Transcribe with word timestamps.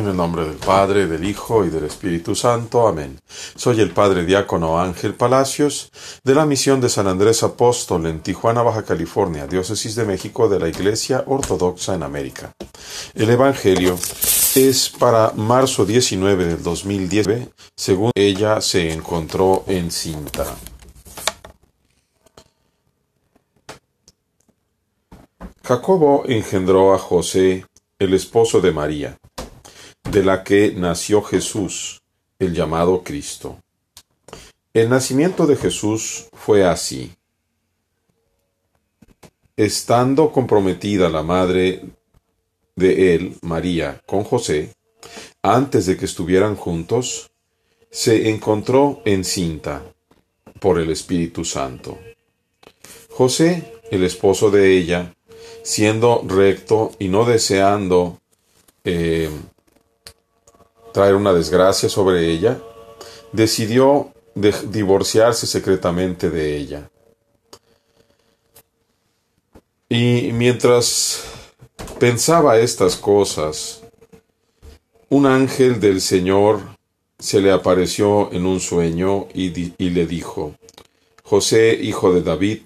En 0.00 0.08
el 0.08 0.16
nombre 0.16 0.46
del 0.46 0.56
Padre, 0.56 1.06
del 1.06 1.26
Hijo 1.26 1.62
y 1.62 1.68
del 1.68 1.84
Espíritu 1.84 2.34
Santo. 2.34 2.88
Amén. 2.88 3.20
Soy 3.54 3.82
el 3.82 3.90
Padre 3.90 4.24
Diácono 4.24 4.80
Ángel 4.80 5.12
Palacios, 5.12 5.90
de 6.24 6.34
la 6.34 6.46
misión 6.46 6.80
de 6.80 6.88
San 6.88 7.06
Andrés 7.06 7.42
Apóstol 7.42 8.06
en 8.06 8.20
Tijuana, 8.20 8.62
Baja 8.62 8.82
California, 8.82 9.46
Diócesis 9.46 9.94
de 9.96 10.06
México 10.06 10.48
de 10.48 10.58
la 10.58 10.68
Iglesia 10.68 11.22
Ortodoxa 11.26 11.94
en 11.94 12.02
América. 12.02 12.52
El 13.14 13.28
Evangelio 13.28 13.98
es 14.54 14.88
para 14.88 15.32
marzo 15.36 15.84
19 15.84 16.46
del 16.46 16.62
2010, 16.62 17.50
según 17.76 18.10
ella 18.14 18.62
se 18.62 18.90
encontró 18.90 19.64
encinta. 19.66 20.46
Jacobo 25.62 26.22
engendró 26.24 26.94
a 26.94 26.98
José, 26.98 27.66
el 27.98 28.14
esposo 28.14 28.62
de 28.62 28.72
María 28.72 29.18
de 30.10 30.24
la 30.24 30.42
que 30.42 30.72
nació 30.72 31.22
Jesús, 31.22 32.02
el 32.40 32.52
llamado 32.52 33.04
Cristo. 33.04 33.58
El 34.74 34.88
nacimiento 34.88 35.46
de 35.46 35.54
Jesús 35.54 36.26
fue 36.32 36.64
así. 36.64 37.12
Estando 39.56 40.32
comprometida 40.32 41.08
la 41.08 41.22
madre 41.22 41.84
de 42.74 43.14
él, 43.14 43.36
María, 43.42 44.00
con 44.04 44.24
José, 44.24 44.72
antes 45.42 45.86
de 45.86 45.96
que 45.96 46.06
estuvieran 46.06 46.56
juntos, 46.56 47.30
se 47.90 48.30
encontró 48.30 49.02
encinta 49.04 49.82
por 50.58 50.80
el 50.80 50.90
Espíritu 50.90 51.44
Santo. 51.44 51.98
José, 53.10 53.74
el 53.92 54.02
esposo 54.02 54.50
de 54.50 54.76
ella, 54.76 55.14
siendo 55.62 56.24
recto 56.26 56.92
y 56.98 57.08
no 57.08 57.24
deseando 57.24 58.18
eh, 58.84 59.30
traer 60.92 61.14
una 61.14 61.32
desgracia 61.32 61.88
sobre 61.88 62.30
ella, 62.30 62.60
decidió 63.32 64.12
divorciarse 64.34 65.46
secretamente 65.46 66.30
de 66.30 66.56
ella. 66.56 66.90
Y 69.88 70.30
mientras 70.32 71.24
pensaba 71.98 72.58
estas 72.58 72.96
cosas, 72.96 73.82
un 75.08 75.26
ángel 75.26 75.80
del 75.80 76.00
Señor 76.00 76.60
se 77.18 77.40
le 77.40 77.50
apareció 77.50 78.32
en 78.32 78.46
un 78.46 78.60
sueño 78.60 79.26
y, 79.34 79.74
y, 79.82 79.90
le 79.90 80.06
dijo, 80.06 80.54
José, 81.24 81.74
hijo 81.74 82.14
de 82.14 82.22
David, 82.22 82.60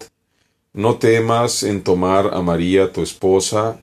no 0.75 0.97
temas 0.99 1.63
en 1.63 1.83
tomar 1.83 2.35
a 2.35 2.43
María 2.43 2.93
tu 2.93 3.03
esposa, 3.03 3.81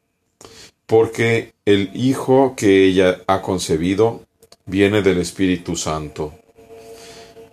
porque 0.86 1.54
el 1.66 1.90
hijo 1.96 2.54
que 2.56 2.86
ella 2.86 3.22
ha 3.28 3.42
concebido 3.42 4.22
viene 4.66 5.02
del 5.02 5.20
Espíritu 5.20 5.76
Santo. 5.76 6.34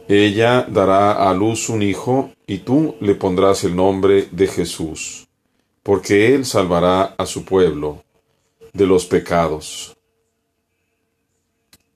Ella 0.09 0.67
dará 0.69 1.29
a 1.29 1.35
luz 1.35 1.69
un 1.69 1.83
hijo, 1.83 2.31
y 2.47 2.59
tú 2.59 2.97
le 3.01 3.15
pondrás 3.15 3.65
el 3.65 3.77
nombre 3.77 4.29
de 4.31 4.47
Jesús, 4.47 5.29
porque 5.83 6.35
él 6.35 6.47
salvará 6.47 7.15
a 7.19 7.27
su 7.27 7.45
pueblo 7.45 8.03
de 8.73 8.87
los 8.87 9.05
pecados. 9.05 9.95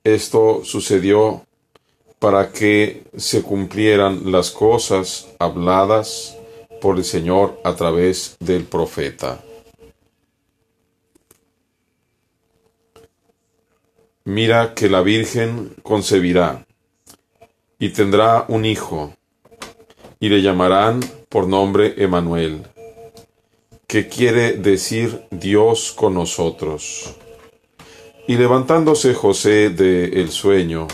Esto 0.04 0.62
sucedió 0.64 1.46
para 2.18 2.52
que 2.52 3.04
se 3.16 3.42
cumplieran 3.42 4.30
las 4.30 4.50
cosas 4.50 5.28
habladas 5.38 6.36
por 6.80 6.98
el 6.98 7.04
Señor 7.04 7.60
a 7.64 7.74
través 7.74 8.36
del 8.40 8.64
profeta. 8.64 9.42
Mira 14.24 14.74
que 14.74 14.88
la 14.88 15.02
Virgen 15.02 15.74
concebirá 15.82 16.64
y 17.78 17.88
tendrá 17.88 18.44
un 18.46 18.64
hijo, 18.64 19.14
y 20.20 20.28
le 20.28 20.40
llamarán 20.42 21.00
por 21.28 21.48
nombre 21.48 21.94
Emanuel, 21.96 22.62
que 23.88 24.08
quiere 24.08 24.52
decir 24.52 25.24
Dios 25.30 25.92
con 25.92 26.14
nosotros. 26.14 27.16
Y 28.28 28.36
levantándose 28.36 29.14
José 29.14 29.70
de 29.70 30.20
el 30.20 30.30
sueño, 30.30 30.86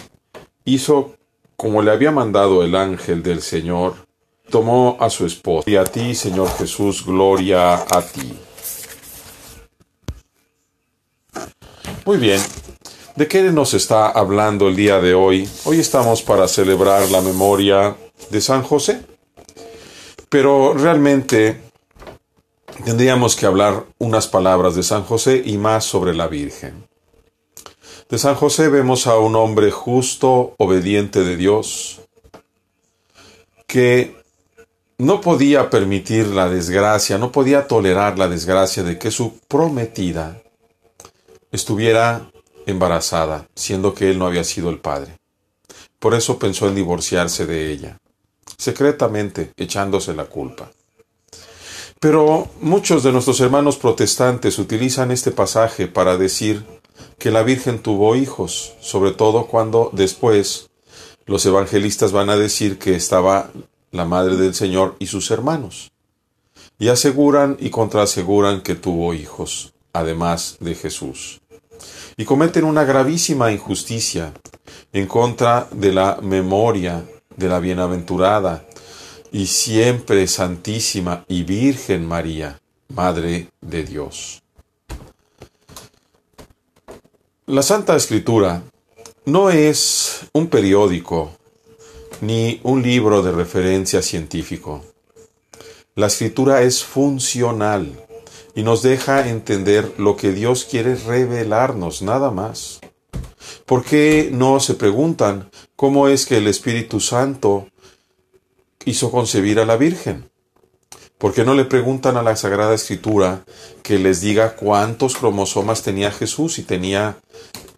hizo 0.64 1.14
como 1.56 1.82
le 1.82 1.90
había 1.90 2.12
mandado 2.12 2.64
el 2.64 2.76
ángel 2.76 3.22
del 3.22 3.42
Señor, 3.42 3.96
tomó 4.48 4.96
a 5.00 5.10
su 5.10 5.26
esposa. 5.26 5.68
Y 5.68 5.76
a 5.76 5.84
ti, 5.84 6.14
Señor 6.14 6.48
Jesús, 6.56 7.04
gloria 7.04 7.74
a 7.74 8.00
ti. 8.00 8.32
Muy 12.06 12.16
bien, 12.16 12.40
¿De 13.18 13.26
qué 13.26 13.42
nos 13.50 13.74
está 13.74 14.10
hablando 14.10 14.68
el 14.68 14.76
día 14.76 15.00
de 15.00 15.12
hoy? 15.12 15.50
Hoy 15.64 15.80
estamos 15.80 16.22
para 16.22 16.46
celebrar 16.46 17.10
la 17.10 17.20
memoria 17.20 17.96
de 18.30 18.40
San 18.40 18.62
José. 18.62 19.04
Pero 20.28 20.72
realmente 20.72 21.60
tendríamos 22.84 23.34
que 23.34 23.46
hablar 23.46 23.86
unas 23.98 24.28
palabras 24.28 24.76
de 24.76 24.84
San 24.84 25.02
José 25.02 25.42
y 25.44 25.58
más 25.58 25.84
sobre 25.84 26.14
la 26.14 26.28
Virgen. 26.28 26.86
De 28.08 28.18
San 28.18 28.36
José 28.36 28.68
vemos 28.68 29.08
a 29.08 29.18
un 29.18 29.34
hombre 29.34 29.72
justo, 29.72 30.54
obediente 30.56 31.24
de 31.24 31.36
Dios, 31.36 32.02
que 33.66 34.14
no 34.98 35.20
podía 35.20 35.70
permitir 35.70 36.28
la 36.28 36.48
desgracia, 36.48 37.18
no 37.18 37.32
podía 37.32 37.66
tolerar 37.66 38.16
la 38.16 38.28
desgracia 38.28 38.84
de 38.84 38.96
que 38.96 39.10
su 39.10 39.40
prometida 39.48 40.40
estuviera 41.50 42.30
embarazada, 42.68 43.48
siendo 43.54 43.94
que 43.94 44.10
él 44.10 44.18
no 44.18 44.26
había 44.26 44.44
sido 44.44 44.68
el 44.68 44.78
padre. 44.78 45.16
Por 45.98 46.14
eso 46.14 46.38
pensó 46.38 46.68
en 46.68 46.74
divorciarse 46.74 47.46
de 47.46 47.72
ella, 47.72 47.98
secretamente 48.58 49.52
echándose 49.56 50.14
la 50.14 50.26
culpa. 50.26 50.70
Pero 51.98 52.48
muchos 52.60 53.02
de 53.02 53.10
nuestros 53.10 53.40
hermanos 53.40 53.78
protestantes 53.78 54.58
utilizan 54.58 55.10
este 55.10 55.32
pasaje 55.32 55.88
para 55.88 56.16
decir 56.16 56.64
que 57.18 57.30
la 57.30 57.42
Virgen 57.42 57.80
tuvo 57.80 58.14
hijos, 58.14 58.74
sobre 58.80 59.12
todo 59.12 59.46
cuando 59.46 59.90
después 59.92 60.68
los 61.24 61.44
evangelistas 61.46 62.12
van 62.12 62.30
a 62.30 62.36
decir 62.36 62.78
que 62.78 62.94
estaba 62.94 63.50
la 63.90 64.04
Madre 64.04 64.36
del 64.36 64.54
Señor 64.54 64.94
y 64.98 65.06
sus 65.06 65.30
hermanos. 65.30 65.90
Y 66.78 66.88
aseguran 66.88 67.56
y 67.58 67.70
contraaseguran 67.70 68.60
que 68.60 68.76
tuvo 68.76 69.14
hijos, 69.14 69.72
además 69.92 70.58
de 70.60 70.74
Jesús 70.76 71.40
y 72.18 72.24
cometen 72.24 72.64
una 72.64 72.84
gravísima 72.84 73.52
injusticia 73.52 74.32
en 74.92 75.06
contra 75.06 75.68
de 75.70 75.92
la 75.92 76.18
memoria 76.20 77.08
de 77.36 77.48
la 77.48 77.60
bienaventurada 77.60 78.66
y 79.30 79.46
siempre 79.46 80.26
Santísima 80.26 81.24
y 81.28 81.44
Virgen 81.44 82.04
María, 82.04 82.60
Madre 82.88 83.48
de 83.60 83.84
Dios. 83.84 84.42
La 87.46 87.62
Santa 87.62 87.94
Escritura 87.94 88.62
no 89.24 89.50
es 89.50 90.26
un 90.32 90.48
periódico 90.48 91.30
ni 92.20 92.60
un 92.64 92.82
libro 92.82 93.22
de 93.22 93.30
referencia 93.30 94.02
científico. 94.02 94.84
La 95.94 96.08
escritura 96.08 96.62
es 96.62 96.82
funcional 96.82 98.07
y 98.58 98.64
nos 98.64 98.82
deja 98.82 99.28
entender 99.28 99.94
lo 99.98 100.16
que 100.16 100.32
Dios 100.32 100.64
quiere 100.64 100.96
revelarnos, 100.96 102.02
nada 102.02 102.32
más. 102.32 102.80
¿Por 103.66 103.84
qué 103.84 104.30
no 104.32 104.58
se 104.58 104.74
preguntan 104.74 105.48
cómo 105.76 106.08
es 106.08 106.26
que 106.26 106.38
el 106.38 106.48
Espíritu 106.48 106.98
Santo 106.98 107.68
hizo 108.84 109.12
concebir 109.12 109.60
a 109.60 109.64
la 109.64 109.76
Virgen? 109.76 110.28
¿Por 111.18 111.32
qué 111.34 111.44
no 111.44 111.54
le 111.54 111.66
preguntan 111.66 112.16
a 112.16 112.24
la 112.24 112.34
Sagrada 112.34 112.74
Escritura 112.74 113.44
que 113.84 114.00
les 114.00 114.20
diga 114.22 114.56
cuántos 114.56 115.14
cromosomas 115.14 115.84
tenía 115.84 116.10
Jesús 116.10 116.58
y 116.58 116.64
tenía 116.64 117.16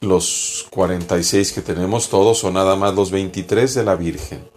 los 0.00 0.66
46 0.70 1.52
que 1.52 1.60
tenemos 1.60 2.08
todos 2.08 2.42
o 2.42 2.50
nada 2.50 2.74
más 2.76 2.94
los 2.94 3.10
23 3.10 3.74
de 3.74 3.84
la 3.84 3.96
Virgen? 3.96 4.48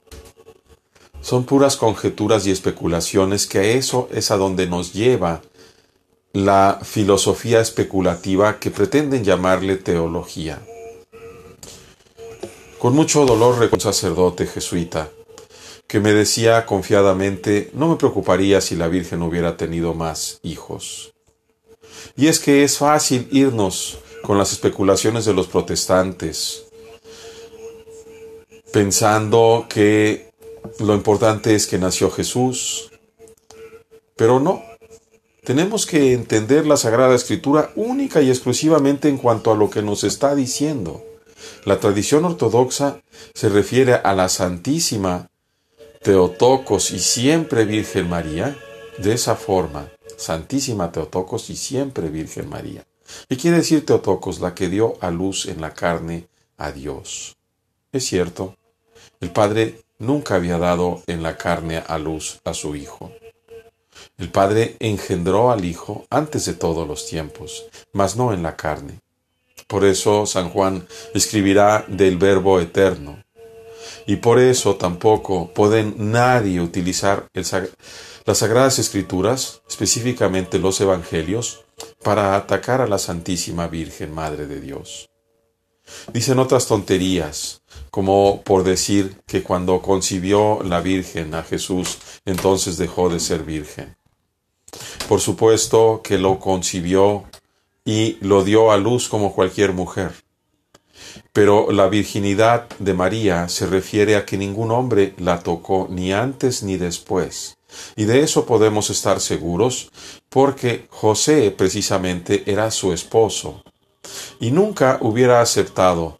Son 1.19 1.43
puras 1.43 1.75
conjeturas 1.75 2.47
y 2.47 2.51
especulaciones 2.51 3.45
que 3.45 3.77
eso 3.77 4.07
es 4.13 4.31
a 4.31 4.37
donde 4.37 4.67
nos 4.67 4.93
lleva 4.93 5.41
la 6.33 6.79
filosofía 6.81 7.61
especulativa 7.61 8.59
que 8.59 8.71
pretenden 8.71 9.23
llamarle 9.23 9.77
teología. 9.77 10.59
Con 12.79 12.95
mucho 12.95 13.23
dolor 13.23 13.69
un 13.71 13.79
sacerdote 13.79 14.47
jesuita 14.47 15.11
que 15.85 15.99
me 15.99 16.11
decía 16.11 16.65
confiadamente 16.65 17.69
no 17.73 17.87
me 17.87 17.97
preocuparía 17.97 18.61
si 18.61 18.75
la 18.75 18.87
Virgen 18.87 19.21
hubiera 19.21 19.57
tenido 19.57 19.93
más 19.93 20.39
hijos. 20.41 21.13
Y 22.17 22.25
es 22.25 22.39
que 22.39 22.63
es 22.63 22.79
fácil 22.79 23.27
irnos 23.31 23.99
con 24.23 24.39
las 24.39 24.51
especulaciones 24.53 25.25
de 25.25 25.33
los 25.35 25.47
protestantes, 25.47 26.65
pensando 28.71 29.67
que 29.69 30.31
lo 30.79 30.95
importante 30.95 31.53
es 31.53 31.67
que 31.67 31.77
nació 31.77 32.09
Jesús, 32.09 32.91
pero 34.15 34.39
no, 34.39 34.63
Tenemos 35.43 35.85
que 35.85 36.13
entender 36.13 36.65
la 36.65 36.77
Sagrada 36.77 37.13
Escritura 37.15 37.71
única 37.75 38.21
y 38.21 38.29
exclusivamente 38.29 39.09
en 39.09 39.17
cuanto 39.17 39.51
a 39.51 39.55
lo 39.55 39.69
que 39.69 39.81
nos 39.81 40.05
está 40.05 40.35
diciendo. 40.35 41.03
La 41.65 41.81
tradición 41.81 42.23
ortodoxa 42.23 43.01
se 43.33 43.49
refiere 43.49 43.95
a 43.95 44.13
la 44.13 44.29
Santísima 44.29 45.29
Teotocos 46.01 46.91
y 46.91 46.99
siempre 46.99 47.65
Virgen 47.65 48.09
María 48.09 48.57
de 48.99 49.13
esa 49.13 49.35
forma. 49.35 49.91
Santísima 50.15 50.93
Teotocos 50.93 51.49
y 51.49 51.57
siempre 51.57 52.07
Virgen 52.07 52.47
María. 52.47 52.85
¿Qué 53.27 53.35
quiere 53.35 53.57
decir 53.57 53.85
Teotocos? 53.85 54.39
La 54.39 54.55
que 54.55 54.69
dio 54.69 54.95
a 55.01 55.11
luz 55.11 55.47
en 55.47 55.59
la 55.59 55.73
carne 55.73 56.27
a 56.55 56.71
Dios. 56.71 57.35
Es 57.91 58.05
cierto, 58.05 58.55
el 59.19 59.31
Padre 59.31 59.81
nunca 59.99 60.35
había 60.35 60.57
dado 60.57 61.03
en 61.07 61.21
la 61.21 61.35
carne 61.35 61.83
a 61.85 61.97
luz 61.97 62.39
a 62.45 62.53
su 62.53 62.77
Hijo. 62.77 63.11
El 64.17 64.29
Padre 64.29 64.75
engendró 64.79 65.51
al 65.51 65.65
Hijo 65.65 66.05
antes 66.09 66.45
de 66.45 66.53
todos 66.53 66.87
los 66.87 67.07
tiempos, 67.07 67.65
mas 67.93 68.15
no 68.15 68.31
en 68.31 68.43
la 68.43 68.55
carne. 68.55 68.99
Por 69.67 69.85
eso 69.85 70.25
San 70.27 70.49
Juan 70.49 70.87
escribirá 71.15 71.83
del 71.87 72.17
Verbo 72.17 72.59
eterno. 72.59 73.23
Y 74.05 74.17
por 74.17 74.39
eso 74.39 74.75
tampoco 74.75 75.51
pueden 75.53 76.11
nadie 76.11 76.61
utilizar 76.61 77.27
las 77.33 78.37
Sagradas 78.37 78.77
Escrituras, 78.79 79.61
específicamente 79.67 80.59
los 80.59 80.79
Evangelios, 80.79 81.63
para 82.03 82.35
atacar 82.35 82.81
a 82.81 82.87
la 82.87 82.99
Santísima 82.99 83.67
Virgen 83.67 84.13
Madre 84.13 84.45
de 84.45 84.61
Dios. 84.61 85.09
Dicen 86.13 86.39
otras 86.39 86.67
tonterías, 86.67 87.61
como 87.89 88.41
por 88.43 88.63
decir 88.63 89.17
que 89.25 89.43
cuando 89.43 89.81
concibió 89.81 90.61
la 90.63 90.81
Virgen 90.81 91.33
a 91.33 91.43
Jesús, 91.43 91.97
entonces 92.25 92.77
dejó 92.77 93.09
de 93.09 93.19
ser 93.19 93.43
virgen. 93.43 93.95
Por 95.07 95.19
supuesto 95.19 96.01
que 96.03 96.17
lo 96.17 96.39
concibió 96.39 97.25
y 97.85 98.17
lo 98.21 98.43
dio 98.43 98.71
a 98.71 98.77
luz 98.77 99.09
como 99.09 99.33
cualquier 99.33 99.73
mujer. 99.73 100.13
Pero 101.33 101.71
la 101.71 101.87
virginidad 101.87 102.69
de 102.79 102.93
María 102.93 103.49
se 103.49 103.65
refiere 103.65 104.15
a 104.15 104.25
que 104.25 104.37
ningún 104.37 104.71
hombre 104.71 105.13
la 105.17 105.39
tocó 105.39 105.87
ni 105.89 106.13
antes 106.13 106.63
ni 106.63 106.77
después. 106.77 107.57
Y 107.95 108.05
de 108.05 108.21
eso 108.21 108.45
podemos 108.45 108.89
estar 108.89 109.19
seguros 109.19 109.91
porque 110.29 110.87
José 110.89 111.51
precisamente 111.51 112.43
era 112.45 112.71
su 112.71 112.93
esposo 112.93 113.63
y 114.39 114.51
nunca 114.51 114.99
hubiera 115.01 115.41
aceptado 115.41 116.19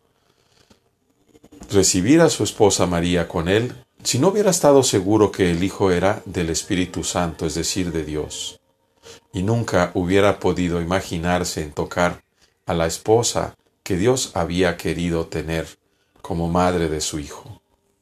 recibir 1.72 2.22
a 2.22 2.30
su 2.30 2.44
esposa 2.44 2.86
María 2.86 3.28
con 3.28 3.48
él 3.48 3.74
si 4.04 4.20
no 4.20 4.30
hubiera 4.30 4.52
estado 4.52 4.84
seguro 4.84 5.32
que 5.32 5.50
el 5.52 5.64
Hijo 5.64 5.92
era 5.92 6.22
del 6.26 6.50
Espíritu 6.50 7.04
Santo, 7.04 7.46
es 7.46 7.56
decir, 7.56 7.92
de 7.94 8.04
Dios, 8.04 8.60
y 9.34 9.44
nunca 9.44 9.92
hubiera 9.94 10.40
podido 10.40 10.82
imaginarse 10.82 11.62
en 11.62 11.72
tocar 11.72 12.24
a 12.66 12.74
la 12.74 12.88
esposa 12.88 13.56
que 13.84 13.98
Dios 13.98 14.32
había 14.36 14.78
querido 14.78 15.28
tener 15.28 15.68
como 16.22 16.48
madre 16.48 16.88
de 16.88 17.02
su 17.02 17.20
Hijo. 17.20 17.62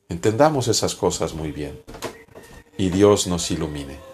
Entendamos 0.09 0.67
esas 0.67 0.93
cosas 0.95 1.33
muy 1.33 1.51
bien, 1.51 1.81
y 2.77 2.89
Dios 2.89 3.27
nos 3.27 3.49
ilumine. 3.51 4.10